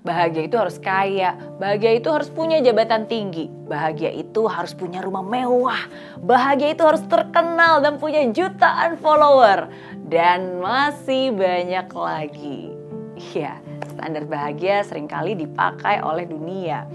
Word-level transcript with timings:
Bahagia 0.00 0.48
itu 0.48 0.56
harus 0.56 0.80
kaya, 0.80 1.36
bahagia 1.60 2.00
itu 2.00 2.08
harus 2.08 2.32
punya 2.32 2.56
jabatan 2.64 3.04
tinggi, 3.04 3.52
bahagia 3.68 4.08
itu 4.08 4.48
harus 4.48 4.72
punya 4.72 5.04
rumah 5.04 5.20
mewah, 5.20 5.84
bahagia 6.24 6.72
itu 6.72 6.80
harus 6.80 7.04
terkenal 7.04 7.84
dan 7.84 8.00
punya 8.00 8.24
jutaan 8.32 8.96
follower, 8.96 9.68
dan 10.08 10.56
masih 10.56 11.36
banyak 11.36 11.84
lagi. 11.92 12.72
Ya, 13.36 13.60
standar 13.92 14.24
bahagia 14.24 14.80
sering 14.88 15.04
kali 15.04 15.36
dipakai 15.36 16.00
oleh 16.00 16.24
dunia 16.24 16.88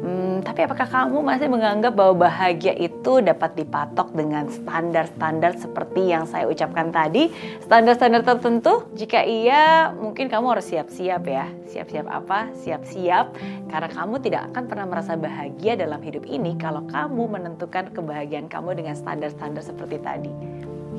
Hmm, 0.00 0.40
tapi 0.40 0.64
apakah 0.64 0.88
kamu 0.88 1.20
masih 1.20 1.52
menganggap 1.52 1.92
bahwa 1.92 2.24
bahagia 2.24 2.72
itu 2.72 3.20
dapat 3.20 3.52
dipatok 3.52 4.16
dengan 4.16 4.48
standar-standar 4.48 5.60
seperti 5.60 6.08
yang 6.08 6.24
saya 6.24 6.48
ucapkan 6.48 6.88
tadi? 6.88 7.28
Standar-standar 7.68 8.24
tertentu? 8.24 8.88
Jika 8.96 9.20
iya, 9.28 9.92
mungkin 9.92 10.32
kamu 10.32 10.56
harus 10.56 10.72
siap-siap 10.72 11.22
ya. 11.28 11.52
Siap-siap 11.68 12.08
apa? 12.08 12.48
Siap-siap 12.64 13.36
karena 13.68 13.88
kamu 13.92 14.14
tidak 14.24 14.42
akan 14.48 14.64
pernah 14.72 14.86
merasa 14.88 15.20
bahagia 15.20 15.76
dalam 15.76 16.00
hidup 16.00 16.24
ini 16.24 16.56
kalau 16.56 16.80
kamu 16.88 17.36
menentukan 17.36 17.92
kebahagiaan 17.92 18.48
kamu 18.48 18.80
dengan 18.80 18.96
standar-standar 18.96 19.60
seperti 19.60 20.00
tadi. 20.00 20.32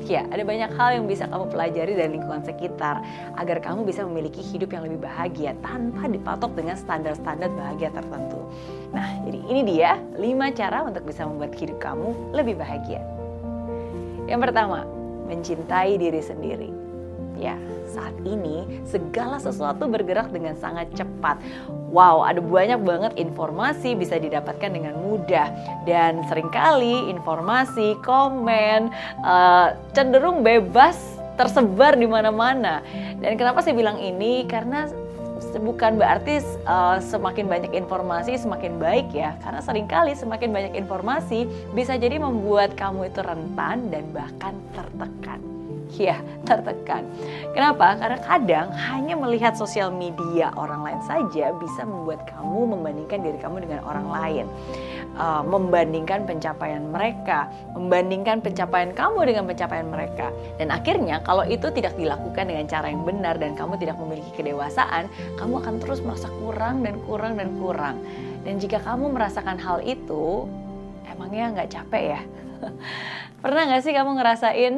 Ya, 0.02 0.28
ada 0.28 0.44
banyak 0.44 0.76
hal 0.76 1.00
yang 1.00 1.06
bisa 1.08 1.24
kamu 1.24 1.48
pelajari 1.48 1.96
dari 1.96 2.20
lingkungan 2.20 2.44
sekitar 2.44 3.00
agar 3.38 3.64
kamu 3.64 3.86
bisa 3.88 4.04
memiliki 4.04 4.44
hidup 4.44 4.74
yang 4.74 4.84
lebih 4.84 5.08
bahagia 5.08 5.56
tanpa 5.64 6.04
dipatok 6.04 6.52
dengan 6.52 6.76
standar-standar 6.76 7.48
bahagia 7.54 7.88
tertentu. 7.94 8.44
Nah, 8.92 9.22
jadi 9.24 9.40
ini 9.48 9.60
dia 9.64 9.96
5 10.20 10.52
cara 10.52 10.84
untuk 10.84 11.06
bisa 11.08 11.24
membuat 11.24 11.56
hidup 11.56 11.80
kamu 11.80 12.34
lebih 12.36 12.60
bahagia. 12.60 13.00
Yang 14.28 14.40
pertama, 14.50 14.84
mencintai 15.30 15.96
diri 15.96 16.20
sendiri. 16.20 16.81
Ya, 17.42 17.58
saat 17.90 18.14
ini 18.22 18.86
segala 18.86 19.42
sesuatu 19.42 19.90
bergerak 19.90 20.30
dengan 20.30 20.54
sangat 20.54 20.94
cepat. 20.94 21.42
Wow, 21.90 22.22
ada 22.22 22.38
banyak 22.38 22.78
banget 22.86 23.12
informasi 23.18 23.98
bisa 23.98 24.14
didapatkan 24.14 24.70
dengan 24.70 24.94
mudah 25.02 25.50
dan 25.82 26.22
sering 26.30 26.46
kali 26.54 27.10
informasi, 27.10 27.98
komen 28.06 28.94
uh, 29.26 29.74
cenderung 29.90 30.46
bebas 30.46 31.18
tersebar 31.34 31.98
di 31.98 32.06
mana-mana. 32.06 32.78
Dan 33.18 33.34
kenapa 33.34 33.58
saya 33.58 33.74
bilang 33.74 33.98
ini? 33.98 34.46
Karena 34.46 34.86
bukan 35.58 35.98
berarti 36.00 36.40
uh, 36.64 37.02
semakin 37.02 37.50
banyak 37.50 37.72
informasi 37.74 38.38
semakin 38.40 38.80
baik 38.80 39.12
ya 39.12 39.36
karena 39.44 39.60
sering 39.60 39.84
kali 39.84 40.16
semakin 40.16 40.48
banyak 40.48 40.72
informasi 40.78 41.44
bisa 41.76 41.98
jadi 42.00 42.16
membuat 42.16 42.72
kamu 42.72 43.12
itu 43.12 43.20
rentan 43.20 43.90
dan 43.92 44.06
bahkan 44.16 44.54
tertekan 44.72 45.42
ya 45.96 46.16
tertekan. 46.48 47.04
Kenapa? 47.52 47.96
Karena 48.00 48.18
kadang 48.20 48.66
hanya 48.72 49.14
melihat 49.18 49.52
sosial 49.56 49.92
media 49.92 50.52
orang 50.56 50.80
lain 50.84 51.00
saja 51.04 51.52
bisa 51.56 51.82
membuat 51.84 52.24
kamu 52.28 52.76
membandingkan 52.76 53.20
diri 53.20 53.38
kamu 53.40 53.68
dengan 53.68 53.80
orang 53.84 54.06
lain. 54.08 54.46
Uh, 55.12 55.44
membandingkan 55.44 56.24
pencapaian 56.24 56.88
mereka, 56.88 57.44
membandingkan 57.76 58.40
pencapaian 58.40 58.96
kamu 58.96 59.28
dengan 59.28 59.44
pencapaian 59.44 59.84
mereka. 59.84 60.32
Dan 60.56 60.72
akhirnya 60.72 61.20
kalau 61.20 61.44
itu 61.44 61.68
tidak 61.68 61.92
dilakukan 62.00 62.48
dengan 62.48 62.64
cara 62.64 62.88
yang 62.88 63.04
benar 63.04 63.36
dan 63.36 63.52
kamu 63.52 63.76
tidak 63.76 64.00
memiliki 64.00 64.32
kedewasaan, 64.40 65.12
kamu 65.36 65.60
akan 65.60 65.74
terus 65.84 66.00
merasa 66.00 66.32
kurang 66.40 66.80
dan 66.80 66.96
kurang 67.04 67.36
dan 67.36 67.52
kurang. 67.60 68.00
Dan 68.42 68.56
jika 68.56 68.80
kamu 68.80 69.12
merasakan 69.12 69.60
hal 69.60 69.84
itu, 69.84 70.48
emangnya 71.12 71.60
nggak 71.60 71.70
capek 71.70 72.04
ya? 72.16 72.20
Pernah 73.42 73.62
nggak 73.68 73.82
sih 73.84 73.92
kamu 73.92 74.10
ngerasain 74.16 74.74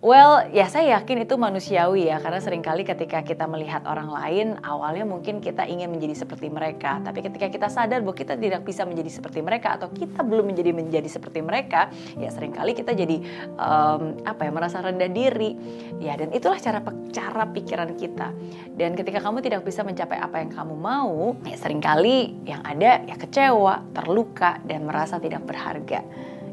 Well, 0.00 0.48
ya 0.56 0.64
saya 0.64 0.96
yakin 0.96 1.28
itu 1.28 1.36
manusiawi 1.36 2.08
ya, 2.08 2.24
karena 2.24 2.40
sering 2.40 2.64
kali 2.64 2.88
ketika 2.88 3.20
kita 3.20 3.44
melihat 3.44 3.84
orang 3.84 4.08
lain, 4.08 4.56
awalnya 4.64 5.04
mungkin 5.04 5.44
kita 5.44 5.68
ingin 5.68 5.92
menjadi 5.92 6.24
seperti 6.24 6.48
mereka. 6.48 7.04
Tapi 7.04 7.20
ketika 7.20 7.52
kita 7.52 7.68
sadar 7.68 8.00
bahwa 8.00 8.16
kita 8.16 8.32
tidak 8.40 8.64
bisa 8.64 8.88
menjadi 8.88 9.12
seperti 9.12 9.44
mereka, 9.44 9.76
atau 9.76 9.92
kita 9.92 10.24
belum 10.24 10.48
menjadi 10.48 10.72
menjadi 10.72 11.04
seperti 11.04 11.44
mereka, 11.44 11.92
ya 12.16 12.32
sering 12.32 12.56
kali 12.56 12.72
kita 12.72 12.96
jadi 12.96 13.20
um, 13.60 14.16
apa 14.24 14.48
ya 14.48 14.52
merasa 14.56 14.80
rendah 14.80 15.12
diri. 15.12 15.52
Ya, 16.00 16.16
dan 16.16 16.32
itulah 16.32 16.56
cara 16.56 16.80
cara 17.12 17.44
pikiran 17.52 17.92
kita. 17.92 18.32
Dan 18.80 18.96
ketika 18.96 19.20
kamu 19.20 19.44
tidak 19.44 19.68
bisa 19.68 19.84
mencapai 19.84 20.16
apa 20.16 20.40
yang 20.40 20.48
kamu 20.48 20.80
mau, 20.80 21.36
ya 21.44 21.60
sering 21.60 21.84
kali 21.84 22.40
yang 22.48 22.64
ada 22.64 23.04
ya 23.04 23.20
kecewa, 23.20 23.84
terluka, 23.92 24.64
dan 24.64 24.88
merasa 24.88 25.20
tidak 25.20 25.44
berharga 25.44 26.00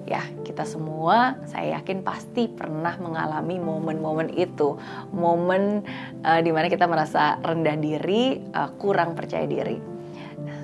ya. 0.08 0.24
Kita 0.42 0.64
semua 0.64 1.36
saya 1.46 1.78
yakin 1.78 2.02
pasti 2.02 2.48
pernah 2.48 2.96
mengalami 2.98 3.60
momen-momen 3.60 4.32
itu. 4.34 4.80
Momen 5.12 5.84
uh, 6.24 6.40
eh, 6.40 6.42
di 6.42 6.52
mana 6.56 6.72
kita 6.72 6.88
merasa 6.88 7.38
rendah 7.44 7.76
diri 7.76 8.40
uh, 8.56 8.72
kurang 8.80 9.14
percaya 9.14 9.44
diri. 9.44 10.00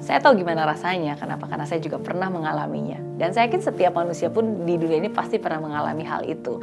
Saya 0.04 0.20
tahu 0.20 0.36
gimana 0.36 0.68
rasanya 0.68 1.16
kenapa? 1.16 1.48
Karena 1.48 1.64
saya 1.64 1.80
juga 1.80 1.96
pernah 1.96 2.28
mengalaminya. 2.28 3.00
Dan 3.16 3.32
saya 3.32 3.48
yakin 3.48 3.64
setiap 3.64 3.96
manusia 3.96 4.28
pun 4.28 4.68
di 4.68 4.76
dunia 4.76 5.00
ini 5.00 5.08
pasti 5.08 5.40
pernah 5.40 5.64
mengalami 5.64 6.04
hal 6.04 6.28
itu 6.28 6.60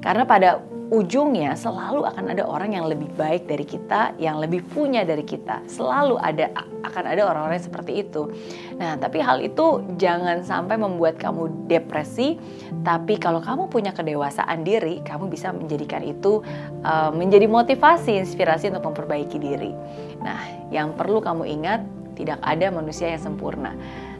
karena 0.00 0.24
pada 0.28 0.62
ujungnya 0.86 1.58
selalu 1.58 2.06
akan 2.06 2.30
ada 2.30 2.46
orang 2.46 2.78
yang 2.78 2.86
lebih 2.86 3.10
baik 3.18 3.50
dari 3.50 3.66
kita, 3.66 4.14
yang 4.22 4.38
lebih 4.38 4.62
punya 4.70 5.02
dari 5.02 5.26
kita. 5.26 5.66
Selalu 5.66 6.14
ada 6.22 6.54
akan 6.86 7.04
ada 7.10 7.26
orang-orang 7.26 7.58
seperti 7.58 8.06
itu. 8.06 8.30
Nah, 8.78 8.94
tapi 8.94 9.18
hal 9.18 9.42
itu 9.42 9.82
jangan 9.98 10.46
sampai 10.46 10.78
membuat 10.78 11.18
kamu 11.18 11.66
depresi, 11.66 12.38
tapi 12.86 13.18
kalau 13.18 13.42
kamu 13.42 13.66
punya 13.66 13.90
kedewasaan 13.90 14.62
diri, 14.62 15.02
kamu 15.02 15.26
bisa 15.26 15.50
menjadikan 15.50 16.06
itu 16.06 16.46
uh, 16.86 17.10
menjadi 17.10 17.50
motivasi, 17.50 18.22
inspirasi 18.22 18.70
untuk 18.70 18.94
memperbaiki 18.94 19.42
diri. 19.42 19.74
Nah, 20.22 20.70
yang 20.70 20.94
perlu 20.94 21.18
kamu 21.18 21.50
ingat, 21.50 21.82
tidak 22.14 22.38
ada 22.46 22.70
manusia 22.70 23.10
yang 23.10 23.20
sempurna. 23.20 23.74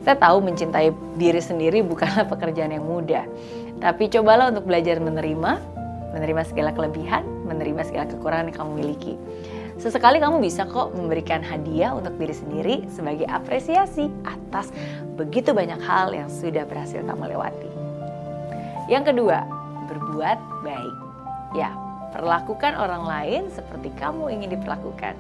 Saya 0.05 0.23
tahu 0.23 0.39
mencintai 0.39 0.95
diri 1.19 1.43
sendiri 1.43 1.83
bukanlah 1.83 2.27
pekerjaan 2.33 2.75
yang 2.75 2.87
mudah. 2.87 3.27
Tapi 3.77 4.09
cobalah 4.09 4.49
untuk 4.49 4.65
belajar 4.65 4.97
menerima, 4.97 5.53
menerima 6.17 6.43
segala 6.49 6.73
kelebihan, 6.73 7.25
menerima 7.45 7.83
segala 7.85 8.09
kekurangan 8.09 8.49
yang 8.49 8.57
kamu 8.57 8.73
miliki. 8.73 9.15
Sesekali 9.77 10.17
kamu 10.17 10.41
bisa 10.41 10.65
kok 10.65 10.97
memberikan 10.97 11.45
hadiah 11.45 11.93
untuk 11.93 12.17
diri 12.17 12.33
sendiri 12.33 12.77
sebagai 12.89 13.29
apresiasi 13.29 14.09
atas 14.25 14.73
begitu 15.21 15.53
banyak 15.53 15.77
hal 15.85 16.17
yang 16.17 16.33
sudah 16.33 16.65
berhasil 16.65 17.05
kamu 17.05 17.37
lewati. 17.37 17.69
Yang 18.89 19.13
kedua, 19.13 19.45
berbuat 19.93 20.39
baik. 20.65 20.97
Ya, 21.53 21.77
perlakukan 22.17 22.73
orang 22.81 23.05
lain 23.05 23.43
seperti 23.53 23.93
kamu 24.01 24.33
ingin 24.33 24.57
diperlakukan. 24.57 25.13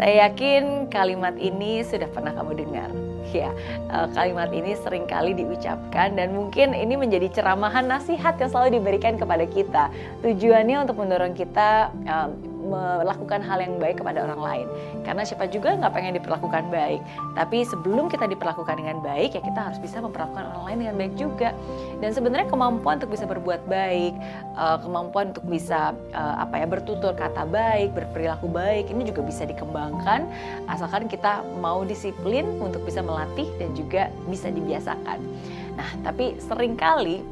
Saya 0.00 0.28
yakin 0.28 0.88
kalimat 0.88 1.36
ini 1.36 1.84
sudah 1.84 2.08
pernah 2.08 2.32
kamu 2.32 2.64
dengar 2.64 2.88
ya 3.32 3.50
eh, 3.92 4.06
kalimat 4.12 4.50
ini 4.52 4.74
sering 4.78 5.04
kali 5.04 5.36
diucapkan 5.36 6.14
dan 6.16 6.32
mungkin 6.32 6.72
ini 6.72 6.94
menjadi 6.96 7.28
ceramahan 7.32 7.86
nasihat 7.86 8.36
yang 8.40 8.50
selalu 8.50 8.80
diberikan 8.80 9.14
kepada 9.16 9.44
kita. 9.48 9.84
Tujuannya 10.24 10.88
untuk 10.88 10.96
mendorong 11.00 11.34
kita 11.36 11.92
melakukan 12.68 13.40
hal 13.40 13.58
yang 13.64 13.80
baik 13.80 14.04
kepada 14.04 14.28
orang 14.28 14.40
lain. 14.40 14.66
Karena 15.02 15.24
siapa 15.24 15.48
juga 15.48 15.74
nggak 15.74 15.92
pengen 15.92 16.20
diperlakukan 16.20 16.68
baik. 16.68 17.00
Tapi 17.32 17.64
sebelum 17.64 18.12
kita 18.12 18.28
diperlakukan 18.28 18.76
dengan 18.76 19.00
baik 19.00 19.34
ya 19.34 19.42
kita 19.42 19.60
harus 19.72 19.80
bisa 19.80 20.04
memperlakukan 20.04 20.44
orang 20.54 20.64
lain 20.68 20.78
dengan 20.84 20.94
baik 21.00 21.14
juga. 21.16 21.50
Dan 21.98 22.12
sebenarnya 22.12 22.46
kemampuan 22.52 23.00
untuk 23.00 23.12
bisa 23.16 23.24
berbuat 23.24 23.64
baik 23.66 24.14
eh, 24.54 24.78
kemampuan 24.84 25.32
untuk 25.32 25.44
bisa 25.48 25.96
eh, 26.12 26.34
apa 26.38 26.60
ya 26.60 26.66
bertutur 26.68 27.16
kata 27.16 27.48
baik 27.48 27.96
berperilaku 27.96 28.46
baik 28.46 28.92
ini 28.92 29.08
juga 29.08 29.24
bisa 29.24 29.48
dikembangkan 29.48 30.28
asalkan 30.68 31.08
kita 31.08 31.40
mau 31.58 31.82
disiplin 31.82 32.44
untuk 32.60 32.84
bisa 32.84 33.00
melatih 33.00 33.48
dan 33.56 33.72
juga 33.72 34.12
bisa 34.28 34.52
dibiasakan. 34.52 35.18
Nah 35.78 35.90
tapi 36.04 36.36
sering 36.42 36.76
kali 36.76 37.24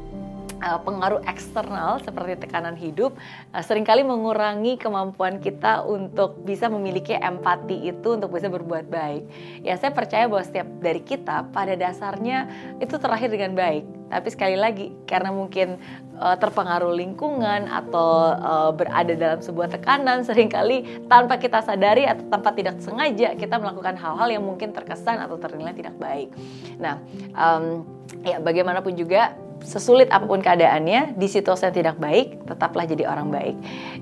uh, 0.61 0.79
pengaruh 0.81 1.21
eksternal 1.25 2.01
seperti 2.01 2.37
tekanan 2.39 2.73
hidup 2.73 3.13
uh, 3.53 3.63
sering 3.63 3.85
kali 3.85 4.01
mengurangi 4.01 4.77
kemampuan 4.77 5.37
kita 5.41 5.85
untuk 5.85 6.41
bisa 6.43 6.67
memiliki 6.67 7.13
empati 7.17 7.89
itu 7.89 8.17
untuk 8.17 8.33
bisa 8.33 8.49
berbuat 8.49 8.89
baik. 8.89 9.23
Ya 9.61 9.77
saya 9.77 9.93
percaya 9.93 10.25
bahwa 10.25 10.43
setiap 10.45 10.67
dari 10.81 11.01
kita 11.01 11.49
pada 11.53 11.73
dasarnya 11.77 12.49
itu 12.81 12.95
terakhir 12.97 13.29
dengan 13.33 13.53
baik. 13.53 13.85
Tapi 14.07 14.27
sekali 14.31 14.55
lagi 14.55 14.95
karena 15.03 15.35
mungkin 15.35 15.75
uh, 16.15 16.39
terpengaruh 16.39 16.95
lingkungan 16.95 17.67
atau 17.67 18.39
berada 18.71 19.13
dalam 19.13 19.39
sebuah 19.43 19.67
tekanan 19.67 20.23
sering 20.23 20.47
kali 20.47 21.03
tanpa 21.11 21.35
kita 21.35 21.59
sadari 21.59 22.07
atau 22.07 22.23
tanpa 22.31 22.55
tidak 22.55 22.79
sengaja 22.79 23.35
kita 23.35 23.59
melakukan 23.59 23.99
hal-hal 23.99 24.29
yang 24.31 24.43
mungkin 24.47 24.71
terkesan 24.71 25.19
atau 25.19 25.35
ternilai 25.35 25.75
tidak 25.75 25.95
baik. 25.99 26.31
Nah, 26.79 27.03
um, 27.35 27.83
ya 28.23 28.39
bagaimanapun 28.39 28.95
juga 28.95 29.35
sesulit 29.63 30.11
apa 30.11 30.25
pun 30.25 30.41
keadaannya, 30.43 31.15
di 31.17 31.27
situasi 31.29 31.69
yang 31.69 31.75
tidak 31.75 31.95
baik, 31.97 32.43
tetaplah 32.45 32.85
jadi 32.85 33.09
orang 33.09 33.29
baik. 33.31 33.55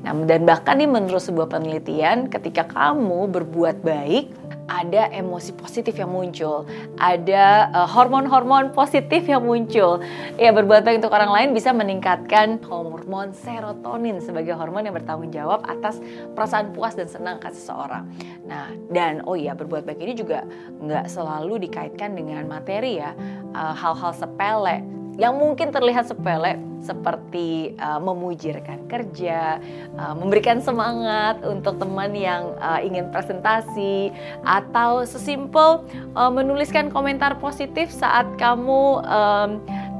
Nah, 0.03 0.13
dan 0.27 0.43
bahkan 0.43 0.79
nih 0.79 0.89
menurut 0.89 1.23
sebuah 1.23 1.47
penelitian, 1.51 2.27
ketika 2.27 2.67
kamu 2.67 3.31
berbuat 3.31 3.81
baik, 3.85 4.31
ada 4.65 5.13
emosi 5.13 5.53
positif 5.53 5.93
yang 6.01 6.09
muncul, 6.09 6.65
ada 6.97 7.69
hormon 7.85 8.25
hormon-hormon 8.25 8.73
positif 8.73 9.29
yang 9.29 9.45
muncul. 9.45 10.01
Ya, 10.41 10.49
berbuat 10.49 10.81
baik 10.81 11.05
untuk 11.05 11.13
orang 11.13 11.29
lain 11.29 11.49
bisa 11.53 11.69
meningkatkan 11.69 12.61
hormon 12.65 13.33
serotonin 13.33 14.17
sebagai 14.21 14.57
hormon 14.57 14.89
yang 14.89 14.97
bertanggung 14.97 15.29
jawab 15.29 15.61
atas 15.69 16.01
perasaan 16.33 16.73
puas 16.73 16.97
dan 16.97 17.05
senang 17.05 17.37
ke 17.37 17.53
seseorang. 17.53 18.09
Nah, 18.49 18.73
dan 18.89 19.21
oh 19.29 19.37
iya, 19.37 19.53
berbuat 19.53 19.85
baik 19.85 20.01
ini 20.01 20.13
juga 20.17 20.45
nggak 20.81 21.05
selalu 21.09 21.69
dikaitkan 21.69 22.17
dengan 22.17 22.45
materi 22.49 22.97
ya, 23.01 23.13
hal-hal 23.53 24.13
uh, 24.13 24.17
sepele 24.17 25.04
yang 25.15 25.35
mungkin 25.39 25.71
terlihat 25.71 26.12
sepele 26.12 26.59
seperti 26.85 27.73
uh, 27.81 27.97
memuji 27.97 28.53
rekan 28.53 28.85
kerja, 28.85 29.57
uh, 29.97 30.13
memberikan 30.13 30.62
semangat 30.62 31.41
untuk 31.41 31.81
teman 31.81 32.13
yang 32.13 32.53
uh, 32.62 32.77
ingin 32.77 33.09
presentasi, 33.09 34.13
atau 34.45 35.01
sesimpel 35.01 35.81
uh, 36.13 36.29
menuliskan 36.29 36.94
komentar 36.94 37.41
positif 37.41 37.89
saat 37.89 38.29
kamu 38.38 39.01
um, 39.01 39.50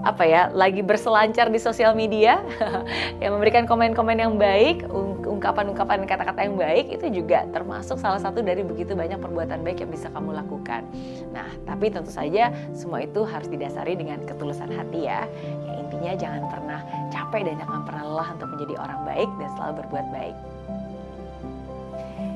apa 0.06 0.22
ya 0.22 0.54
lagi 0.54 0.86
berselancar 0.86 1.50
di 1.50 1.58
sosial 1.58 1.98
media, 1.98 2.46
yang 3.22 3.34
memberikan 3.34 3.66
komen-komen 3.66 4.22
yang 4.22 4.38
baik, 4.38 4.86
ungkapan-ungkapan 5.26 6.06
kata-kata 6.06 6.46
yang 6.46 6.56
baik 6.62 6.94
itu 6.94 7.10
juga 7.10 7.50
termasuk 7.50 7.98
salah 7.98 8.22
satu 8.22 8.46
dari 8.46 8.62
begitu 8.62 8.94
banyak 8.94 9.18
perbuatan 9.18 9.66
baik 9.66 9.82
yang 9.82 9.90
bisa 9.90 10.14
kamu 10.14 10.38
lakukan. 10.38 10.86
Nah, 11.34 11.50
tapi 11.66 11.90
tentu 11.90 12.14
saja 12.14 12.54
semua 12.78 13.02
itu 13.02 13.26
harus 13.26 13.50
didasari 13.50 13.98
dengan 13.98 14.22
ketulusan 14.30 14.70
hati 14.70 15.10
ya. 15.10 15.26
Ya 15.66 15.74
intinya 15.82 16.14
jangan 16.14 16.44
pernah 16.54 16.80
capek 17.10 17.42
dan 17.50 17.56
jangan 17.66 17.82
pernah 17.82 18.04
lelah 18.06 18.30
untuk 18.38 18.50
menjadi 18.54 18.76
orang 18.78 19.00
baik 19.10 19.30
dan 19.42 19.50
selalu 19.58 19.74
berbuat 19.82 20.06
baik. 20.14 20.36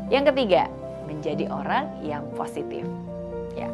Yang 0.10 0.24
ketiga, 0.33 0.63
menjadi 1.06 1.45
orang 1.54 1.86
yang 2.01 2.25
positif. 2.33 2.81
Ya, 3.54 3.69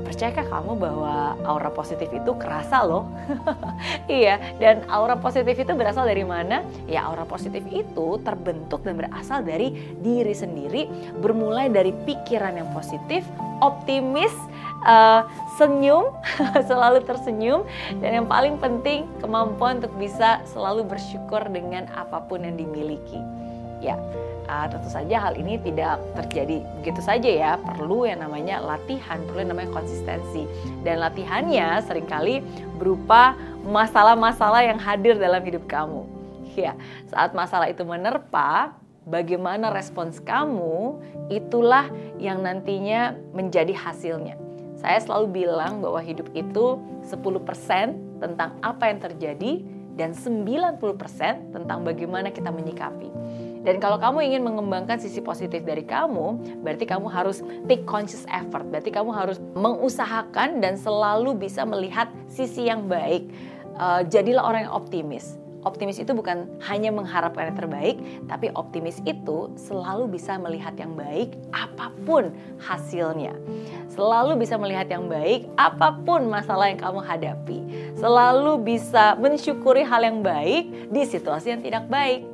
percayakah 0.00 0.48
kamu 0.48 0.78
bahwa 0.80 1.36
aura 1.44 1.68
positif 1.68 2.08
itu 2.08 2.32
kerasa 2.38 2.80
loh? 2.86 3.10
iya, 4.08 4.40
dan 4.56 4.86
aura 4.88 5.18
positif 5.18 5.58
itu 5.58 5.72
berasal 5.76 6.08
dari 6.08 6.24
mana? 6.24 6.64
Ya, 6.88 7.04
aura 7.04 7.28
positif 7.28 7.60
itu 7.68 8.16
terbentuk 8.22 8.86
dan 8.86 8.96
berasal 8.96 9.44
dari 9.44 9.74
diri 10.00 10.32
sendiri, 10.32 10.88
bermulai 11.20 11.68
dari 11.68 11.92
pikiran 11.92 12.56
yang 12.56 12.70
positif, 12.72 13.26
optimis, 13.60 14.32
uh, 14.86 15.26
senyum, 15.58 16.14
selalu 16.68 17.04
tersenyum, 17.04 17.66
dan 18.00 18.22
yang 18.22 18.26
paling 18.30 18.56
penting 18.58 19.06
kemampuan 19.20 19.82
untuk 19.82 19.94
bisa 19.98 20.42
selalu 20.48 20.86
bersyukur 20.86 21.42
dengan 21.50 21.90
apa 21.94 22.22
pun 22.24 22.42
yang 22.42 22.56
dimiliki. 22.56 23.18
Ya, 23.82 23.98
uh, 24.46 24.66
tentu 24.70 24.86
saja 24.86 25.18
hal 25.18 25.34
ini 25.34 25.58
tidak 25.58 25.98
terjadi 26.22 26.62
begitu 26.80 27.02
saja 27.02 27.26
ya. 27.26 27.52
Perlu 27.58 28.06
yang 28.06 28.22
namanya 28.22 28.62
latihan, 28.62 29.18
perlu 29.26 29.42
yang 29.42 29.50
namanya 29.52 29.74
konsistensi. 29.74 30.46
Dan 30.86 31.02
latihannya 31.02 31.82
sering 31.82 32.06
kali 32.06 32.38
berupa 32.78 33.34
masalah-masalah 33.66 34.62
yang 34.62 34.78
hadir 34.78 35.18
dalam 35.18 35.42
hidup 35.42 35.66
kamu. 35.66 36.06
Ya, 36.52 36.76
saat 37.08 37.32
masalah 37.32 37.72
itu 37.72 37.80
menerpa, 37.80 38.76
bagaimana 39.08 39.72
respons 39.72 40.20
kamu, 40.20 41.00
itulah 41.32 41.88
yang 42.20 42.44
nantinya 42.44 43.16
menjadi 43.32 43.72
hasilnya. 43.72 44.36
Saya 44.76 44.98
selalu 44.98 45.46
bilang 45.46 45.80
bahwa 45.80 46.02
hidup 46.02 46.28
itu 46.34 46.76
10% 47.08 48.20
tentang 48.20 48.50
apa 48.60 48.84
yang 48.90 48.98
terjadi 48.98 49.52
dan 49.94 50.10
90% 50.16 51.54
tentang 51.54 51.78
bagaimana 51.86 52.34
kita 52.34 52.50
menyikapi. 52.50 53.08
Dan 53.62 53.78
kalau 53.78 53.98
kamu 53.98 54.26
ingin 54.26 54.42
mengembangkan 54.42 54.98
sisi 54.98 55.22
positif 55.22 55.62
dari 55.62 55.86
kamu, 55.86 56.58
berarti 56.66 56.82
kamu 56.82 57.06
harus 57.06 57.46
take 57.70 57.86
conscious 57.86 58.26
effort. 58.26 58.66
Berarti 58.66 58.90
kamu 58.90 59.14
harus 59.14 59.38
mengusahakan 59.54 60.58
dan 60.58 60.74
selalu 60.74 61.38
bisa 61.38 61.62
melihat 61.62 62.10
sisi 62.26 62.66
yang 62.66 62.90
baik. 62.90 63.30
Uh, 63.78 64.02
jadilah 64.10 64.42
orang 64.44 64.68
yang 64.68 64.74
optimis. 64.74 65.38
Optimis 65.62 66.02
itu 66.02 66.10
bukan 66.10 66.50
hanya 66.66 66.90
mengharapkan 66.90 67.54
yang 67.54 67.58
terbaik, 67.58 68.02
tapi 68.26 68.50
optimis 68.58 68.98
itu 69.06 69.54
selalu 69.54 70.10
bisa 70.18 70.34
melihat 70.34 70.74
yang 70.74 70.98
baik 70.98 71.38
apa 71.54 71.94
pun 72.02 72.34
hasilnya. 72.58 73.30
Selalu 73.86 74.42
bisa 74.42 74.58
melihat 74.58 74.90
yang 74.90 75.06
baik 75.06 75.46
apa 75.54 75.94
pun 76.02 76.26
masalah 76.26 76.66
yang 76.66 76.82
kamu 76.82 76.98
hadapi. 76.98 77.58
Selalu 77.94 78.58
bisa 78.58 79.14
mensyukuri 79.22 79.86
hal 79.86 80.02
yang 80.02 80.18
baik 80.18 80.90
di 80.90 81.06
situasi 81.06 81.54
yang 81.54 81.62
tidak 81.62 81.86
baik. 81.86 82.26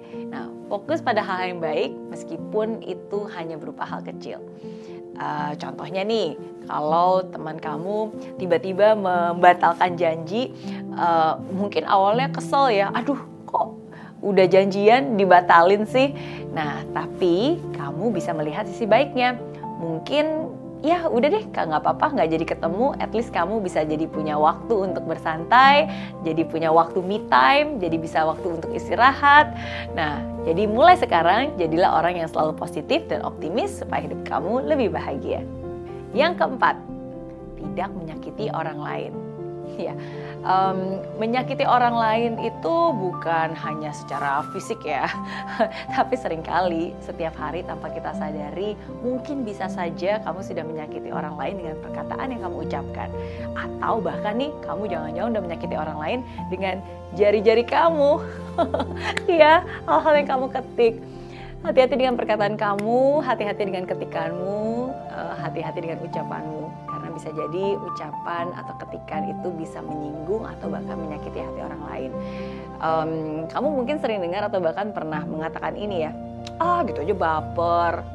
Fokus 0.68 1.00
pada 1.00 1.24
hal 1.24 1.48
yang 1.48 1.60
baik 1.64 1.96
meskipun 2.12 2.84
itu 2.84 3.24
hanya 3.32 3.56
berupa 3.56 3.88
hal 3.88 4.04
kecil. 4.04 4.44
Uh, 5.18 5.50
contohnya 5.58 6.06
nih, 6.06 6.38
kalau 6.68 7.26
teman 7.26 7.58
kamu 7.58 8.12
tiba-tiba 8.38 8.94
membatalkan 8.94 9.98
janji, 9.98 10.54
uh, 10.94 11.40
mungkin 11.50 11.88
awalnya 11.88 12.30
kesel 12.30 12.70
ya, 12.70 12.92
aduh 12.94 13.18
kok 13.48 13.74
udah 14.22 14.46
janjian 14.46 15.18
dibatalin 15.18 15.88
sih. 15.88 16.14
Nah, 16.54 16.86
tapi 16.94 17.58
kamu 17.74 18.14
bisa 18.14 18.30
melihat 18.30 18.68
sisi 18.70 18.86
baiknya. 18.86 19.34
Mungkin 19.78 20.47
ya 20.80 21.10
udah 21.10 21.28
deh 21.28 21.44
nggak 21.50 21.82
apa-apa 21.82 22.14
nggak 22.14 22.28
jadi 22.32 22.44
ketemu. 22.56 22.86
At 22.98 23.10
least 23.14 23.30
kamu 23.34 23.60
bisa 23.60 23.82
jadi 23.82 24.06
punya 24.06 24.38
waktu 24.38 24.74
untuk 24.74 25.04
bersantai 25.04 25.90
jadi 26.22 26.42
punya 26.46 26.70
waktu 26.70 27.02
me 27.04 27.22
time 27.28 27.82
jadi 27.82 27.96
bisa 27.98 28.24
waktu 28.24 28.58
untuk 28.58 28.70
istirahat. 28.72 29.54
Nah 29.92 30.22
jadi 30.46 30.64
mulai 30.70 30.96
sekarang 30.96 31.58
jadilah 31.60 31.98
orang 31.98 32.22
yang 32.24 32.28
selalu 32.30 32.56
positif 32.56 33.04
dan 33.10 33.22
optimis 33.26 33.82
supaya 33.82 34.06
hidup 34.06 34.22
kamu 34.24 34.64
lebih 34.64 34.94
bahagia. 34.94 35.42
Yang 36.16 36.40
keempat 36.40 36.80
tidak 37.58 37.90
menyakiti 37.92 38.48
orang 38.54 38.78
lain 38.80 39.27
ya. 39.90 39.94
Um, 40.46 41.02
menyakiti 41.18 41.66
orang 41.66 41.98
lain 41.98 42.32
itu 42.40 42.74
bukan 42.94 43.52
hanya 43.58 43.90
secara 43.90 44.46
fisik 44.54 44.80
ya, 44.86 45.10
tapi 45.98 46.14
sering 46.14 46.46
kali 46.46 46.94
setiap 47.02 47.34
hari 47.34 47.66
tanpa 47.66 47.90
kita 47.90 48.14
sadari 48.14 48.78
mungkin 49.02 49.42
bisa 49.42 49.66
saja 49.66 50.22
kamu 50.22 50.40
sudah 50.40 50.64
menyakiti 50.64 51.10
orang 51.10 51.34
lain 51.34 51.58
dengan 51.58 51.76
perkataan 51.82 52.30
yang 52.32 52.40
kamu 52.46 52.56
ucapkan, 52.70 53.08
atau 53.58 53.98
bahkan 53.98 54.38
nih 54.38 54.50
kamu 54.62 54.82
jangan-jangan 54.86 55.30
udah 55.34 55.42
menyakiti 55.42 55.76
orang 55.76 55.98
lain 55.98 56.18
dengan 56.48 56.76
jari-jari 57.18 57.64
kamu, 57.66 58.22
ya 59.42 59.66
hal-hal 59.90 60.14
yang 60.16 60.28
kamu 60.28 60.46
ketik. 60.54 60.94
Hati-hati 61.58 61.98
dengan 61.98 62.14
perkataan 62.14 62.54
kamu, 62.54 63.18
hati-hati 63.18 63.66
dengan 63.66 63.82
ketikanmu, 63.82 64.94
eh, 65.10 65.34
hati-hati 65.42 65.82
dengan 65.82 65.98
ucapanmu 66.06 66.87
bisa 67.18 67.34
jadi 67.34 67.74
ucapan 67.74 68.54
atau 68.54 68.78
ketikan 68.86 69.26
itu 69.26 69.50
bisa 69.58 69.82
menyinggung 69.82 70.46
atau 70.46 70.70
bahkan 70.70 70.94
menyakiti 70.94 71.42
hati 71.42 71.60
orang 71.60 71.82
lain. 71.90 72.10
Um, 72.78 73.10
kamu 73.50 73.68
mungkin 73.74 73.98
sering 73.98 74.22
dengar 74.22 74.46
atau 74.46 74.62
bahkan 74.62 74.94
pernah 74.94 75.26
mengatakan 75.26 75.74
ini 75.74 76.06
ya, 76.06 76.14
ah 76.62 76.86
gitu 76.86 77.02
aja 77.02 77.14
baper. 77.18 78.06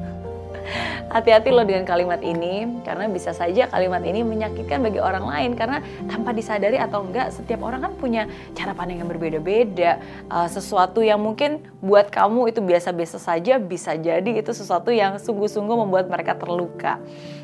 Hati-hati 1.14 1.52
loh 1.52 1.68
dengan 1.68 1.84
kalimat 1.84 2.24
ini 2.24 2.80
karena 2.88 3.04
bisa 3.12 3.36
saja 3.36 3.68
kalimat 3.68 4.00
ini 4.00 4.24
menyakitkan 4.24 4.80
bagi 4.80 4.96
orang 4.96 5.28
lain 5.28 5.50
karena 5.52 5.84
tanpa 6.08 6.32
disadari 6.32 6.80
atau 6.80 7.04
enggak 7.04 7.28
setiap 7.28 7.60
orang 7.60 7.84
kan 7.84 7.92
punya 8.00 8.24
cara 8.56 8.72
pandang 8.72 9.04
yang 9.04 9.10
berbeda-beda. 9.12 10.00
Uh, 10.32 10.48
sesuatu 10.48 11.04
yang 11.04 11.20
mungkin 11.20 11.60
buat 11.84 12.08
kamu 12.08 12.48
itu 12.48 12.64
biasa-biasa 12.64 13.20
saja 13.20 13.60
bisa 13.60 13.92
jadi 14.00 14.40
itu 14.40 14.56
sesuatu 14.56 14.88
yang 14.88 15.20
sungguh-sungguh 15.20 15.76
membuat 15.84 16.08
mereka 16.08 16.32
terluka. 16.32 16.96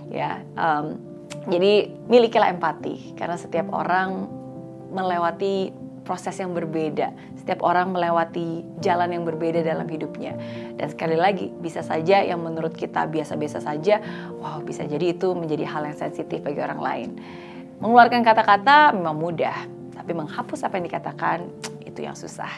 Ya, 0.09 0.41
um, 0.57 1.10
jadi 1.49 1.89
milikilah 2.11 2.53
empati 2.53 3.17
karena 3.17 3.39
setiap 3.39 3.71
orang 3.73 4.29
melewati 4.91 5.73
proses 6.03 6.35
yang 6.43 6.51
berbeda. 6.51 7.15
Setiap 7.39 7.63
orang 7.63 7.95
melewati 7.95 8.67
jalan 8.83 9.15
yang 9.15 9.23
berbeda 9.23 9.63
dalam 9.63 9.87
hidupnya. 9.87 10.35
Dan 10.75 10.91
sekali 10.91 11.15
lagi, 11.15 11.55
bisa 11.63 11.87
saja 11.87 12.21
yang 12.27 12.43
menurut 12.43 12.75
kita 12.75 13.07
biasa-biasa 13.07 13.63
saja, 13.63 14.03
wow 14.43 14.59
bisa 14.61 14.85
jadi 14.85 15.15
itu 15.15 15.33
menjadi 15.33 15.71
hal 15.71 15.87
yang 15.87 15.97
sensitif 15.97 16.43
bagi 16.43 16.61
orang 16.61 16.81
lain. 16.83 17.09
Mengeluarkan 17.81 18.27
kata-kata 18.27 18.93
memang 18.93 19.17
mudah, 19.17 19.57
tapi 19.95 20.13
menghapus 20.13 20.67
apa 20.67 20.77
yang 20.77 20.87
dikatakan 20.91 21.49
itu 21.87 22.05
yang 22.05 22.19
susah. 22.19 22.51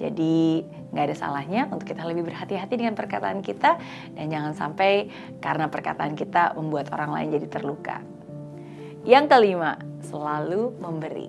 Jadi 0.00 0.64
nggak 0.64 1.04
ada 1.12 1.16
salahnya 1.16 1.68
untuk 1.68 1.92
kita 1.92 2.08
lebih 2.08 2.24
berhati-hati 2.24 2.74
dengan 2.80 2.96
perkataan 2.96 3.44
kita 3.44 3.76
dan 4.16 4.26
jangan 4.32 4.56
sampai 4.56 5.12
karena 5.44 5.68
perkataan 5.68 6.16
kita 6.16 6.56
membuat 6.56 6.88
orang 6.96 7.12
lain 7.12 7.36
jadi 7.36 7.46
terluka. 7.52 8.00
Yang 9.04 9.28
kelima, 9.28 9.76
selalu 10.08 10.72
memberi. 10.80 11.28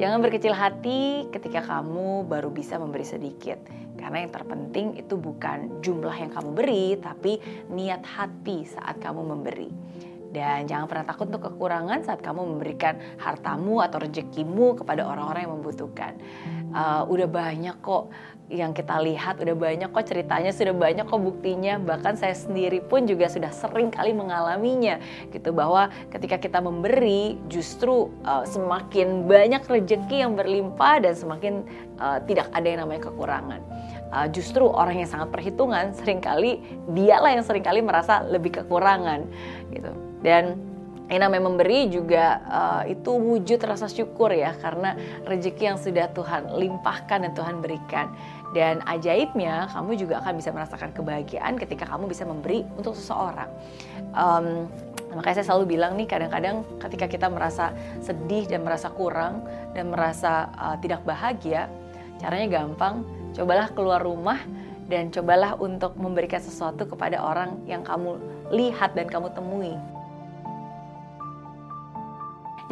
Jangan 0.00 0.24
berkecil 0.24 0.56
hati 0.56 1.28
ketika 1.28 1.60
kamu 1.60 2.24
baru 2.24 2.48
bisa 2.48 2.80
memberi 2.80 3.04
sedikit. 3.04 3.60
Karena 4.00 4.24
yang 4.24 4.32
terpenting 4.32 4.96
itu 4.96 5.20
bukan 5.20 5.84
jumlah 5.84 6.16
yang 6.16 6.32
kamu 6.32 6.50
beri, 6.56 6.96
tapi 6.96 7.38
niat 7.68 8.02
hati 8.02 8.64
saat 8.64 8.98
kamu 8.98 9.20
memberi. 9.20 9.68
Dan 10.32 10.64
jangan 10.64 10.88
pernah 10.88 11.04
takut 11.04 11.28
untuk 11.28 11.44
kekurangan 11.52 12.08
saat 12.08 12.24
kamu 12.24 12.56
memberikan 12.56 12.96
hartamu 13.20 13.84
atau 13.84 14.00
rezekimu 14.00 14.80
kepada 14.80 15.04
orang-orang 15.04 15.44
yang 15.44 15.54
membutuhkan. 15.60 16.16
Uh, 16.72 17.04
udah 17.04 17.28
banyak 17.28 17.76
kok 17.84 18.08
yang 18.52 18.76
kita 18.76 19.00
lihat 19.00 19.40
udah 19.40 19.56
banyak 19.56 19.88
kok 19.88 20.04
ceritanya 20.04 20.52
sudah 20.52 20.76
banyak 20.76 21.08
kok 21.08 21.20
buktinya. 21.20 21.80
Bahkan 21.80 22.20
saya 22.20 22.36
sendiri 22.36 22.84
pun 22.84 23.08
juga 23.08 23.28
sudah 23.32 23.48
sering 23.48 23.88
kali 23.88 24.12
mengalaminya 24.12 25.00
gitu. 25.32 25.52
Bahwa 25.56 25.88
ketika 26.12 26.36
kita 26.36 26.60
memberi 26.60 27.40
justru 27.48 28.12
uh, 28.28 28.44
semakin 28.44 29.24
banyak 29.24 29.64
rejeki 29.64 30.24
yang 30.24 30.36
berlimpah 30.36 31.00
dan 31.00 31.16
semakin 31.16 31.64
uh, 31.96 32.20
tidak 32.24 32.52
ada 32.52 32.66
yang 32.68 32.80
namanya 32.84 33.08
kekurangan. 33.08 33.60
Uh, 34.12 34.28
justru 34.28 34.68
orang 34.68 35.00
yang 35.00 35.08
sangat 35.08 35.32
perhitungan 35.32 35.96
sering 35.96 36.20
kali 36.20 36.60
dialah 36.92 37.32
yang 37.32 37.44
sering 37.44 37.64
kali 37.64 37.80
merasa 37.80 38.20
lebih 38.28 38.64
kekurangan 38.64 39.24
gitu. 39.72 39.92
Dan 40.20 40.71
yang 41.10 41.28
namanya 41.28 41.44
memberi 41.50 41.90
juga 41.90 42.40
uh, 42.46 42.82
itu 42.86 43.10
wujud 43.10 43.60
rasa 43.62 43.90
syukur 43.90 44.32
ya 44.32 44.54
karena 44.58 44.96
rezeki 45.26 45.74
yang 45.74 45.78
sudah 45.78 46.08
Tuhan 46.14 46.54
limpahkan 46.56 47.18
dan 47.26 47.32
Tuhan 47.34 47.58
berikan 47.58 48.14
dan 48.52 48.84
ajaibnya, 48.84 49.64
kamu 49.72 49.96
juga 49.96 50.20
akan 50.20 50.36
bisa 50.36 50.52
merasakan 50.52 50.92
kebahagiaan 50.92 51.56
ketika 51.56 51.88
kamu 51.88 52.12
bisa 52.12 52.28
memberi 52.28 52.68
untuk 52.76 52.92
seseorang. 52.92 53.48
Um, 54.12 54.68
makanya 55.16 55.40
saya 55.40 55.56
selalu 55.56 55.72
bilang 55.72 55.96
nih, 55.96 56.04
kadang-kadang 56.04 56.60
ketika 56.84 57.08
kita 57.08 57.26
merasa 57.32 57.72
sedih 58.04 58.44
dan 58.44 58.60
merasa 58.60 58.92
kurang 58.92 59.48
dan 59.72 59.88
merasa 59.88 60.52
uh, 60.60 60.76
tidak 60.84 61.00
bahagia, 61.08 61.72
caranya 62.20 62.60
gampang. 62.60 63.08
Cobalah 63.32 63.72
keluar 63.72 64.04
rumah 64.04 64.36
dan 64.92 65.08
cobalah 65.08 65.56
untuk 65.56 65.96
memberikan 65.96 66.44
sesuatu 66.44 66.84
kepada 66.84 67.24
orang 67.24 67.56
yang 67.64 67.80
kamu 67.80 68.20
lihat 68.52 68.92
dan 68.92 69.08
kamu 69.08 69.32
temui. 69.32 69.72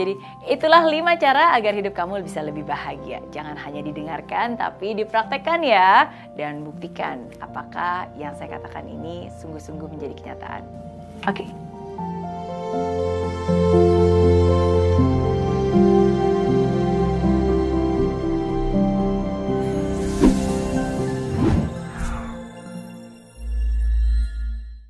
Jadi 0.01 0.17
itulah 0.49 0.89
lima 0.89 1.21
cara 1.21 1.53
agar 1.53 1.77
hidup 1.77 1.93
kamu 1.93 2.25
bisa 2.25 2.41
lebih 2.41 2.65
bahagia. 2.65 3.21
Jangan 3.29 3.53
hanya 3.61 3.85
didengarkan 3.85 4.57
tapi 4.57 4.97
dipraktekkan 4.97 5.61
ya. 5.61 6.09
Dan 6.33 6.65
buktikan 6.65 7.29
apakah 7.45 8.09
yang 8.17 8.33
saya 8.41 8.57
katakan 8.57 8.89
ini 8.89 9.29
sungguh-sungguh 9.37 9.93
menjadi 9.93 10.17
kenyataan. 10.17 10.65
Oke. 11.29 11.45
Okay. 11.45 11.60